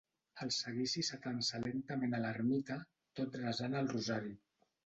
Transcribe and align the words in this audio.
El 0.45 0.51
seguici 0.59 1.03
s'atansa 1.09 1.59
lentament 1.65 2.17
a 2.21 2.23
l'ermita 2.25 2.81
tot 3.21 3.41
resant 3.45 3.81
el 3.83 3.93
rosari. 3.97 4.35